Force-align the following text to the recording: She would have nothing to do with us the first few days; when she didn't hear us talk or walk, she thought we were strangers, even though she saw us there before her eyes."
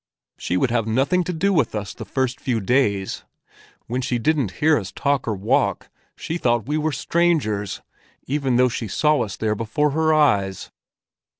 She 0.39 0.57
would 0.57 0.71
have 0.71 0.87
nothing 0.87 1.23
to 1.25 1.31
do 1.31 1.53
with 1.53 1.75
us 1.75 1.93
the 1.93 2.05
first 2.05 2.39
few 2.41 2.59
days; 2.59 3.23
when 3.85 4.01
she 4.01 4.17
didn't 4.17 4.53
hear 4.53 4.75
us 4.79 4.91
talk 4.91 5.27
or 5.27 5.35
walk, 5.35 5.91
she 6.15 6.39
thought 6.39 6.65
we 6.67 6.75
were 6.75 6.91
strangers, 6.91 7.83
even 8.25 8.55
though 8.55 8.67
she 8.67 8.87
saw 8.87 9.21
us 9.21 9.37
there 9.37 9.53
before 9.53 9.91
her 9.91 10.11
eyes." 10.11 10.71